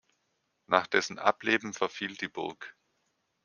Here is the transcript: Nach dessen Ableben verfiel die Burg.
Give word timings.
Nach 0.65 0.87
dessen 0.87 1.19
Ableben 1.19 1.73
verfiel 1.75 2.17
die 2.17 2.27
Burg. 2.27 2.75